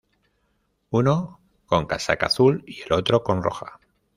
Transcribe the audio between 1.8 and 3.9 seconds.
casaca azul y el otro con roja.